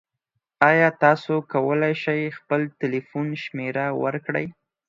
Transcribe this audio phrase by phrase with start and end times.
[0.69, 4.47] ایا تاسو کولی شئ خپل تلیفون شمیره ورکړئ؟